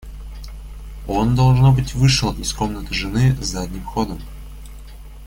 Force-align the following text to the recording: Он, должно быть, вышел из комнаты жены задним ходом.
Он, 1.07 1.35
должно 1.35 1.71
быть, 1.71 1.93
вышел 1.93 2.33
из 2.33 2.53
комнаты 2.53 2.91
жены 2.91 3.35
задним 3.39 3.83
ходом. 3.85 4.19